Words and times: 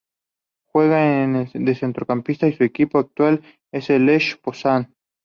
Juega 0.65 0.97
de 1.61 1.75
centrocampista 1.75 2.47
y 2.47 2.53
su 2.53 2.63
equipo 2.63 2.97
actual 2.97 3.43
es 3.71 3.91
el 3.91 4.07
Lech 4.07 4.37
Poznań. 4.41 4.91